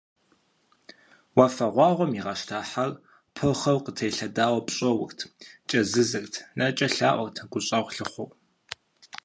Уафэгъуаугъуэм 1.37 2.11
игъэщта 2.19 2.59
хьэр, 2.69 2.91
пырхъуэм 3.35 3.77
къытелъэдауэ 3.85 4.59
пщӏоурт, 4.67 5.19
кӏэзызырт, 5.69 6.33
нэкӏэ 6.57 6.87
лъаӏуэрт 6.95 7.37
гущӏэгъу 7.51 7.93
лъыхъуэу. 7.95 8.29